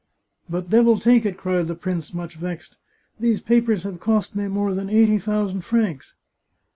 "But, 0.49 0.71
devil 0.71 0.97
take 0.97 1.27
it," 1.27 1.37
cried 1.37 1.67
the 1.67 1.75
prince, 1.75 2.11
much 2.11 2.33
vexed," 2.35 2.75
these 3.19 3.39
papers 3.39 3.83
have 3.83 3.99
cost 3.99 4.35
me 4.35 4.47
more 4.47 4.73
than 4.73 4.89
eighty 4.89 5.19
thousand 5.19 5.61
francs 5.61 6.15